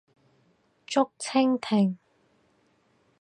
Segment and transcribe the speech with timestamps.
[0.87, 1.99] 竹蜻蜓